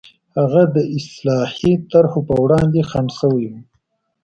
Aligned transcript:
هغه 0.37 0.63
د 0.75 0.77
اصلاحي 0.97 1.73
طرحو 1.91 2.19
پر 2.27 2.37
وړاندې 2.43 2.81
خنډ 2.89 3.09
شوي 3.19 3.45
وو. 3.51 3.61